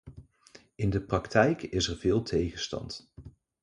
In 0.75 0.89
de 0.89 1.01
praktijk 1.01 1.61
is 1.61 1.87
er 1.87 1.97
veel 1.97 2.21
tegenstand. 2.23 3.11